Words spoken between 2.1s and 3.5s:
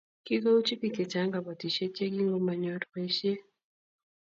kingomanyor boisiet